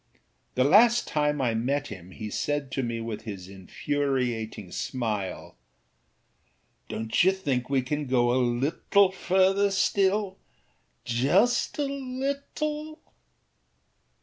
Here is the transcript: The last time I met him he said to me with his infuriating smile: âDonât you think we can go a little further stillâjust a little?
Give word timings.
The 0.55 0.63
last 0.63 1.07
time 1.07 1.39
I 1.41 1.53
met 1.53 1.89
him 1.89 2.09
he 2.09 2.31
said 2.31 2.71
to 2.71 2.81
me 2.81 2.99
with 2.99 3.21
his 3.21 3.47
infuriating 3.47 4.71
smile: 4.71 5.57
âDonât 6.89 7.23
you 7.23 7.31
think 7.31 7.69
we 7.69 7.83
can 7.83 8.07
go 8.07 8.31
a 8.33 8.41
little 8.41 9.11
further 9.11 9.67
stillâjust 9.67 11.77
a 11.77 11.83
little? 11.83 12.99